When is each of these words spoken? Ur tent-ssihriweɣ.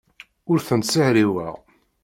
Ur 0.51 0.59
tent-ssihriweɣ. 0.67 1.55